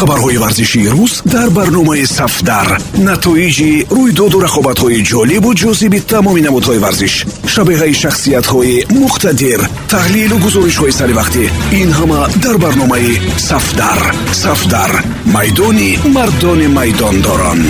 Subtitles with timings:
[0.00, 2.68] хабарҳои варзишии рӯз дар барномаи сафдар.
[3.08, 7.14] Натоиҷи рӯйдоду рақобатҳои ҷолибу ҷозиби тамоми намудҳои варзиш
[7.54, 9.60] шабеҳаи шахсиятҳои муқтадир
[9.92, 11.44] таҳлилу гузоришҳои саривақтӣ
[11.80, 13.12] ин ҳама дар барномаи
[13.48, 14.00] сафдар.
[14.44, 14.90] Сафдар
[15.34, 17.60] майдони мардони майдондорон.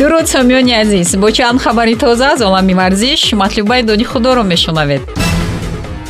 [0.00, 5.02] Дуруд сомиёни азиз бо чанд хабари тоза аз олами варзиш матлубаи дони худоро мешунавед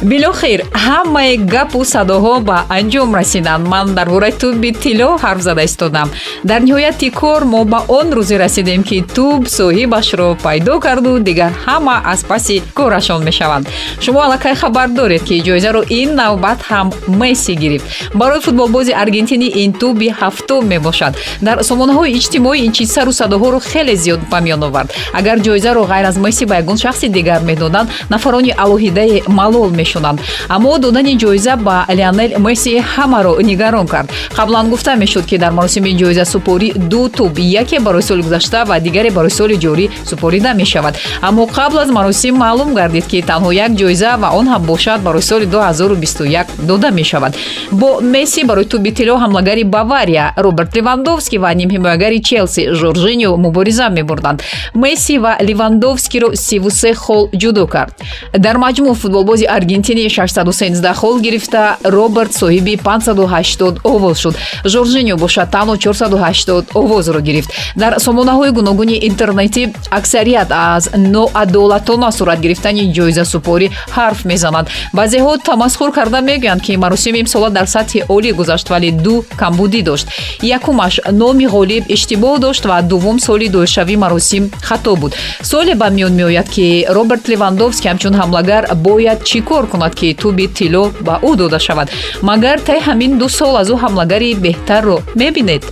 [0.03, 6.09] билохир ҳамаи гапу садоҳо ба анҷом расиданд ман дар бораи туби тилло ҳарф зада истодам.
[6.45, 11.97] Дар ниҳояти кор мо ба он рӯзе расидем ки туб соҳибашро пайдо карду дигар ҳама
[12.13, 13.69] аз паси корашон мешаванд.
[14.01, 16.87] Шумо аллакай хабар доред ки ҷоизаро ин навбат ҳам
[17.21, 17.87] месси гирифт.
[18.15, 21.13] Барои футболбози аргентинӣ ин туби ҳафтум мебошад.
[21.47, 24.89] Дар сомонаҳои иҷтимоӣ ин чиз сару садоҳоро хеле зиёд ба миён овард.
[25.19, 30.21] Агар ҷоизаро ғайр аз месси ба ягон шахси дигар медоданд нафарони алоҳидаи малол меш мешунанд
[30.49, 34.11] аммо додани ҷоиза ба леонел месси ҳамаро нигарон кард.
[34.37, 39.11] Қаблан гуфта мешуд ки дар маросими ҷоизасупорӣ ду туб яке барои соли гузашта ва дигаре
[39.11, 44.17] барои соли ҷорӣ супорида мешавад аммо қабл аз маросим маълум гардид ки танҳо як ҷоиза
[44.23, 47.37] ва он ҳам бошад барои соли 2021 дода мешавад.
[47.73, 54.43] Бо месси барои туби тилло ҳамлагари бавария роберт левандовски ва нимҳимоягари челси жоржиньо мубориза мебурданд.
[54.75, 57.93] Месси ва левандовскиро 33 хол ҷудо кард.
[58.39, 64.35] Дар маҷмӯъ футболбози аргентин аргентини 613 хол гирифта роберт соҳиби 580 овоз шуд.
[64.65, 67.51] Жоржиньо бошад танҳо 480 овозро гирифт.
[67.77, 76.21] Дар сомонаҳои гуногуни интернетӣ аксарият аз ноадолатона сурат гирифтани ҷоизасупорӣ ҳарф мезананд баъзеҳо тамасхур карда
[76.21, 80.07] мегӯянд ки маросими имсола дар сатҳи олӣ гузашт вале ду камбудӣ дошт.
[80.43, 85.13] Якумаш номи ғолиб иштибоҳ дошт ва дуввум соли доиршавии маросим хато буд.
[85.43, 90.47] Соле ба миён меояд ки роберт левандовски ҳамчун ҳамлагар бояд чӣ кор кунад ки туби
[90.49, 91.89] тилло ба ӯ дода шавад.
[92.23, 95.63] Магар таи ҳамин ду сол аз ӯ ҳамлагари беҳтарро мебинед.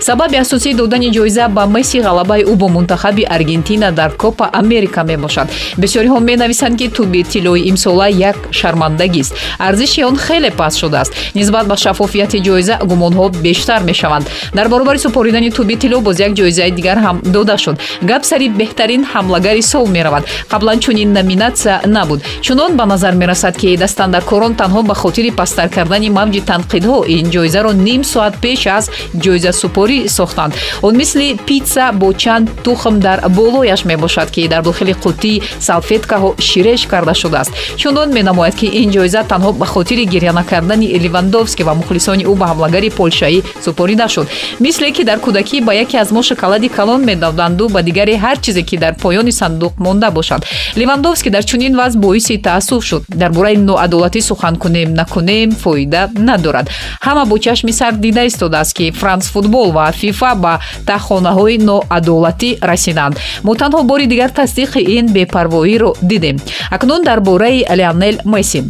[0.00, 5.48] Сабаби асосии додани ҷоиза ба месси ғалабаи ӯ бо мунтахаби аргентина дар копа америка мебошад.
[5.82, 9.32] Бисёриҳо менависанд ки туби тиллои имсола як шармандагист.
[9.58, 11.12] Арзиши он хеле паст шудааст.
[11.34, 14.26] Нисбат ба шаффофияти ҷоиза гумонҳо бештар мешаванд.
[14.54, 17.76] Дар баробари супоридани туби тилло боз як ҷоизаи дигар ҳам дода шуд.
[18.02, 20.24] Гап сари беҳтарин ҳамлагари сол меравад.
[20.52, 22.20] Қаблан чунин номинатсия набуд.
[22.40, 27.30] Чунон ба назар мерасад мерасад ки дастандакорон танҳо ба хотири пасттар кардани мавҷи танқидҳо ин
[27.34, 28.84] ҷоизаро ним соат пеш аз
[29.24, 30.52] ҷоизасупорӣ сохтанд.
[30.82, 36.86] Он мисли питса бо чанд тухм дар болояш мебошад ки дар дохили қуттии салфеткаҳо ширеш
[36.86, 37.52] карда шудааст.
[37.76, 42.46] Чунон менамояд ки ин ҷоиза танҳо ба хотири гирья накардани левандовски ва мухлисони ӯ ба
[42.50, 44.26] ҳамлагари полшаӣ супорида шуд
[44.60, 48.62] мисле ки дар кӯдакӣ ба яке аз мо шоколади калон медоданду ба дигаре ҳар чизе
[48.62, 50.40] ки дар поёни сандуқ монда бошад.
[50.76, 53.02] Левандовски дар чунин вазъ боиси таассуф шуд.
[53.08, 56.66] Дар бораи ноадолатӣ сухан кунем накунем фоида надорад.
[57.06, 63.14] Ҳама бо чашми сар дида истодааст ки франс футбол ва фифа ба тахонаҳои ноадолатӣ расиданд
[63.44, 66.36] мо танҳо бори дигар тасдиқи ин бепарвоиро дидем.
[66.70, 68.60] Акнун дар бораи леонел месси.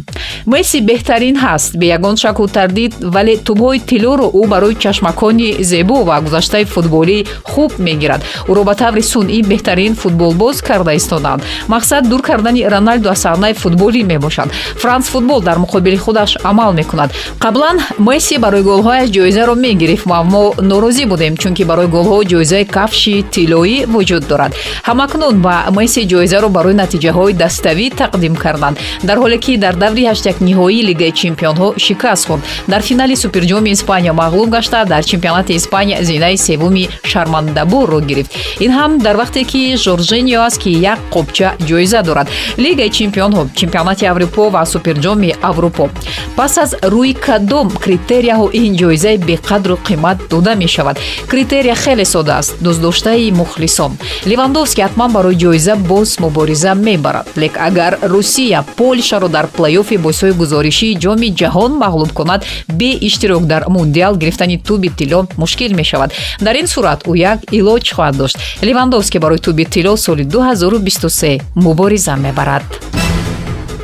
[0.45, 1.77] Месси беҳтарин ҳаст.
[1.79, 7.71] Бе ягон шаку тардид вале тубҳои тиллоро ӯ барои чашмакони зебо ва гузаштаи футболӣ хуб
[7.79, 8.21] мегирад.
[8.49, 11.41] Ӯро ба таври сунъӣ беҳтарин футболбоз карда истоданд.
[11.67, 14.40] Мақсад дур кардани роналду аз саҳнаи футболӣ мебошад
[14.75, 17.11] франс футбол дар муқобили худаш амал мекунад.
[17.39, 23.15] Қаблан месси барои голҳояш ҷоизаро мегирифт ва мо норозӣ будем чунки барои голҳо ҷоизаи кафши
[23.33, 24.51] тиллоӣ вуҷуд дорад.
[24.87, 28.75] Ҳамакнун ба месси ҷоизаро барои натиҷаҳои dastavӣ тақдим карданд.
[29.07, 32.41] Дар ҳоле ки дар даври ҳаштякниҳоии лигаи чемпионҳо шикаст хӯрд
[32.71, 38.31] дар финали суперҷоми испания мағлуб гашта дар чемпионати испания зинаи севуми шармандабурро гирифт.
[38.65, 42.27] Ин ҳам дар вақте ки жоржиньо аст ки як қопча ҷоиза дорад.
[42.65, 45.89] Лигаи чемпионҳо чемпионати аврупо аврупо ва суперҷоми аврупо.
[46.35, 50.99] Пас аз рӯи кадом критерияҳо ин ҷоизаи беқадру қимат дода мешавад.
[51.27, 53.91] Критерия хеле сода аст дӯстдоштаи мухлисон.
[54.25, 57.27] Левандовски ҳатман барои ҷоиза боз мубориза мебарад.
[57.37, 62.41] Лек агар русия полшаро дар плейофи босҳои гузоришии ҷоми ҷаҳон мағлуб кунад
[62.79, 66.09] бе иштирок дар мундиал гирифтани туби тилло мушкил мешавад.
[66.45, 68.37] Дар ин сурат ӯ як илоҷ хоҳад дошт.
[68.67, 72.63] Левандовски барои туби тилло соли 2023 мубориза мебарад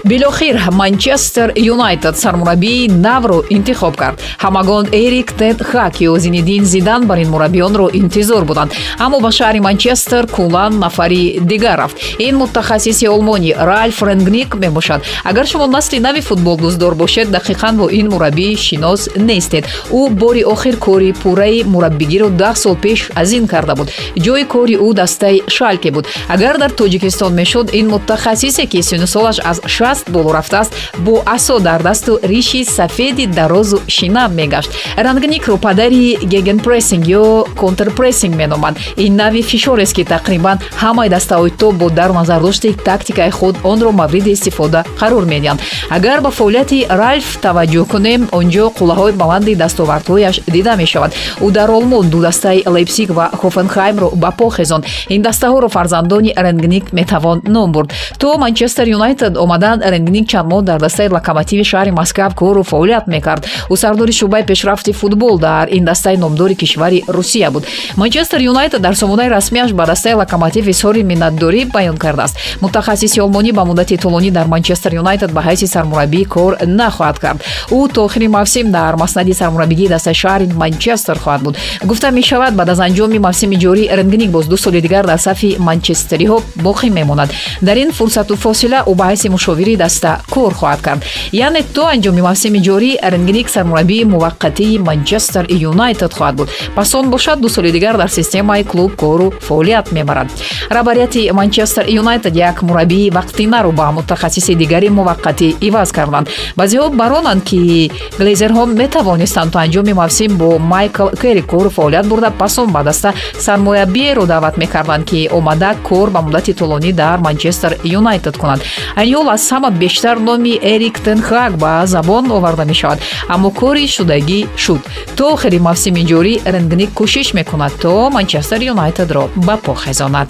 [0.08, 4.22] билохир манчестер юнайтед сармураббии навро интихоб кард.
[4.40, 8.72] Ҳамагон эрик тед хак ё зинидин зидан бар ин мураббиёнро интизор буданд.
[9.00, 11.98] Аммо ба шаҳри манчестер кулан нафари дигар рафт.
[12.20, 15.02] Ин мутахассиси олмонӣ ральф ренгник мебошад.
[15.26, 19.66] Агар шумо насли нави футболдӯстдор бошед дақиқан бо ин мураббӣ шинос нестед.
[19.92, 23.92] Ӯ бори охир кори пурраи мураббигиро даҳ сол пеш аз ин карда буд.
[24.16, 26.06] Ҷои кори ӯ дастаи шалке буд.
[26.30, 31.24] Агар дар тоҷикистон мешуд ин мутахассисе ки сину солаш аз 6 даст боло рафтааст бо
[31.26, 34.72] асо дар дасту риши сафеди дарозу шинам мегашт.
[34.96, 41.90] Рангникро падари гегенпрессинг ё контрпрессинг меноманд ин нави фишорест ки тақрибан ҳамаи дастаҳои тоб бо
[41.90, 45.62] дар назардошти тактикаи худ онро мавриди истифода қарор медиҳанд.
[45.90, 51.14] Агар ба фаъолияти ральф таваҷҷӯҳ кунем онҷо қуллаҳои баланди дастовардҳояш дида мешавад.
[51.42, 54.86] Ӯ дар олмон ду дастаи лейпсиг ва хофенхаймро ба по хезонд.
[55.10, 57.94] Ин дастаҳоро фарзандони ренгник метавон ном бурд.
[58.20, 63.46] То манчестер юнайтед омадан ренгник чанд моҳ дар дастаи локомотиви шаҳри москав кору фаъолият мекард.
[63.70, 67.66] Ӯ сардори шӯъбаи пешрафти футбол дар ин дастаи номдори кишвари русия буд.
[67.96, 73.66] Манчестер юнайтед дар сомонаи расмияш ба дастаи локомотив изҳори миннатдорӣ баён кардааст мутахассиси олмонӣ ба
[73.66, 77.40] муддати тӯлонӣ дар манчестер юнайтед ба ҳайси сармураббӣ кор нахоҳад кард.
[77.72, 81.58] Ӯ то охири мавсим дар маснади сармураббигии дастаи шаҳри манчестер хоҳад буд.
[81.84, 86.38] Гуфта мешавад баъд аз анҷоми мавсими ҷорӣ ренгник боз ду соли дигар дар сафи манчестериҳо
[86.66, 87.30] боқӣ мемонад.
[87.62, 89.30] Дар ин фурсату фосила ӯ ба ҳайси
[89.68, 91.04] мушовири даста кор хоҳад кард.
[91.32, 96.50] Яъне то анҷоми мавсими ҷорӣ ренгник сармураббии муваққатии манчестер юнайтед хоҳад буд.
[96.76, 100.28] Пас он бошад ду соли дигар дар системаи клуб кору фаъолият мебарад.
[100.70, 106.30] Раҳбарияти манчестер юнайтед як мураббии вақтинаро ба мутахассиси дигари муваққатӣ иваз карданд.
[106.58, 112.70] Баъзеҳо баронанд ки глезерҳо метавонистанд то анҷоми мавсим бо майкл керикор фаъолият бурда пас он
[112.72, 118.60] ба даста сармоябиеро даъват мекарданд ки омада кор ба муддати тӯлонӣ дар манчестер юнайтед кунад.
[118.96, 123.00] Айни ҳол аз ҳама бештар номи эрик тенхак ба забон оварда мешавад.
[123.34, 124.82] Аммо кори шудагӣ шуд.
[125.18, 130.30] То охири мавсими ҷорӣ ренгник кӯшиш мекунад то манчестер юнайтедро ба по хезонад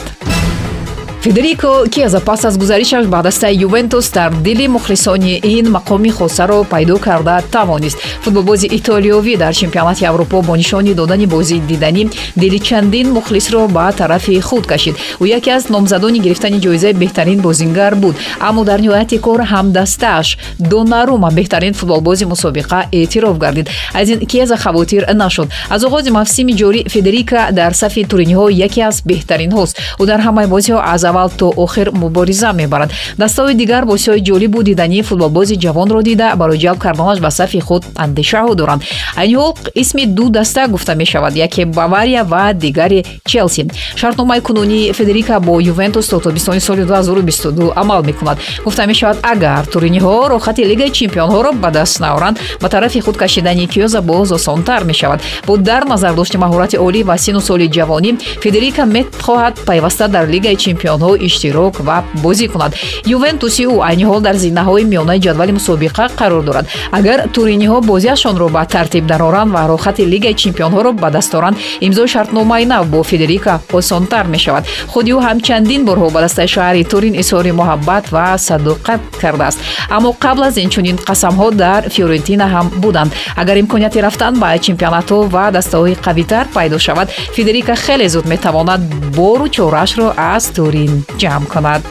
[1.28, 6.98] федерико киаза пас аз гузаришаш ба дастаи ювентус дар дили мухлисони ин мақоми хосаро пайдо
[6.98, 7.98] карда тавонист.
[8.22, 14.40] Футболбози итолиёвӣ дар чемпионати аврупо бо нишони додани бозии диданӣ дили чандин мухлисро ба тарафи
[14.40, 14.96] худ кашид.
[15.20, 18.16] Ӯ яке аз номзадони гирифтани ҷоизаи беҳтарин бозингар буд.
[18.40, 23.70] Аммо дар ниҳояти кор ҳамдастааш донарума беҳтарин футболбози мусобиқа эътироф гардид.
[23.94, 25.48] Аз ин киаза хавотир нашуд.
[25.70, 30.80] Аз оғози мавсими ҷорӣ федерика дар сафи туриниҳо яке аз беҳтаринҳост ӯ дар ҳамаи бозиҳо
[30.94, 32.92] аз аввал то охир мубориза мебарад.
[33.18, 38.56] Дастаҳои дигар бозиҳои ҷолибу дидании футболбози ҷавонро дида барои ҷалб карданаш ба сафи худ андешаҳо
[38.56, 38.82] доранд.
[39.16, 43.68] Айни ҳол исми ду даста гуфта мешавад яке бавария ва дигаре челси.
[43.96, 48.38] Шартномаи кунунии федерика бо ювентус то тобистони соли 2022 амал мекунад.
[48.66, 54.02] Гуфта мешавад агар туриниҳо рохати лигаи чемпионҳоро ба даст наоранд ба тарафи худ кашидани киёза
[54.02, 55.20] боз осонтар мешавад.
[55.48, 58.12] Бо дар назар дошти маҳорати олӣ ва сину соли ҷавонӣ
[58.44, 62.72] федерика мехоҳад пайваста дар лигаи чемпионҳо ҷазоҳо иштирок ва бозӣ кунад.
[63.06, 66.66] Ювентуси ӯ айни ҳол дар зинаҳои миёнаи ҷадвали мусобиқа қарор дорад.
[66.92, 71.58] Агар туриниҳо бозиашонро ба тартиб дароранд ва рохати лигаи чемпионҳоро ба даст оранд
[71.88, 74.64] имзои шартномаи нав бо федерика осонтар мешавад.
[74.92, 79.60] Худи ӯ ҳам чандин борҳо ба дастаи шаҳри турин изҳори муҳаббат ва садоқат кардааст.
[79.96, 83.12] Аммо қабл аз ин чунин қасамҳо дар фиорентина ҳам буданд.
[83.42, 88.82] Агар имконияти рафтан ба чемпионатҳо ва дастаҳои қавитар пайдо шавад федерика хеле зуд метавонад
[89.18, 90.87] бору чораашро аз турин
[91.22, 91.84] ҷамъ кунад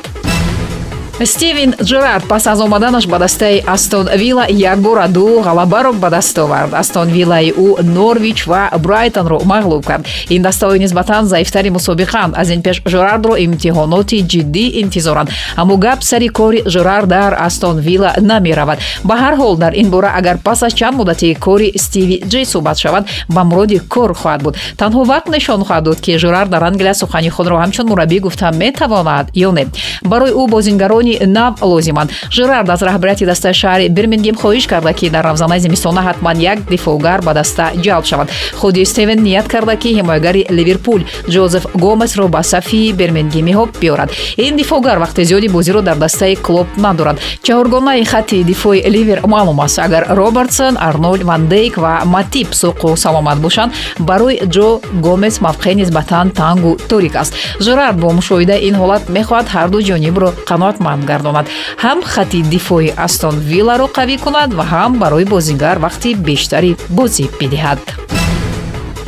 [1.24, 6.74] стивен джерард пас аз омаданаш ба дастаи астон вилла якбора ду ғалабаро ба даст овард.
[6.74, 10.06] Астон виллаи ӯ норвич ва брайтонро мағлуб кард.
[10.28, 15.30] Ин дастаҳои нисбатан заифтари мусобиқаанд аз ин пеш жерардро имтиҳоноти ҷиддӣ интизоранд.
[15.56, 18.78] Аммо гап сари кори жерар дар астон вилла намеравад.
[19.04, 22.76] Ба ҳар ҳол дар ин бора агар пас аз чанд муддати кори стиви ҷей суҳбат
[22.78, 24.56] шавад ба муроди кор хоҳад буд.
[24.76, 29.26] Танҳо вақт нишон хоҳад дод ки жерар дар англия сухани худро ҳамчун мураббӣ гуфта метавонад
[29.34, 29.66] ё не.
[30.02, 32.10] Барои ӯ бозингарони ҷавони нав лозиманд.
[32.30, 37.20] Жерард аз раҳбарияти дастаи шаҳри бирмингем хоҳиш карда ки дар равзанаи зимистона ҳатман як дифоъгар
[37.22, 42.92] ба даста ҷалб шавад худи стивен ният карда ки ҳимоягари ливерпул ҷозеф гомесро ба сафи
[42.92, 44.10] бирмингемиҳо биёрад.
[44.36, 47.20] Ин дифоъгар вақти зиёди бозиро дар дастаи клоп надорад.
[47.42, 49.78] Чаҳоргонаи хатти дифоъи ливер маълум аст.
[49.78, 56.76] Агар робертсон арнольд вандейк ва матип суқу саломат бошанд барои ҷо гомес мавқеъ нисбатан тангу
[56.88, 57.34] торик аст.
[57.60, 61.46] Жерард бо мушоҳидаи ин ҳолат мехоҳад ҳарду ҷонибро қаноатманд фароҳам гардонад
[61.84, 67.80] ҳам хати дифои астон вилларо қавӣ кунад ва ҳам барои бозигар вақти бештари бозӣ бидиҳад.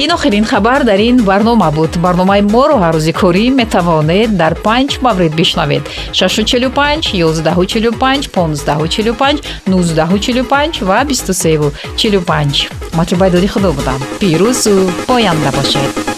[0.04, 1.92] Ин охирин хабар дар ин барнома буд.
[2.04, 5.82] Барномаи моро ҳаррӯзи корӣ метавонед дар панҷ маврид бишнавед.
[6.12, 12.68] 645 1145 1545 1945 ва 2345
[12.98, 14.00] матрубайдоди худо будам.
[14.20, 14.74] Пирӯзу
[15.08, 16.17] поянда бошед